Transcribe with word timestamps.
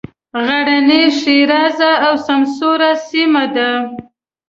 غرنۍ 0.45 1.03
ښېرازه 1.19 1.91
او 2.05 2.13
سمسوره 2.27 2.91
سیمه 3.07 3.43
ده. 3.55 3.71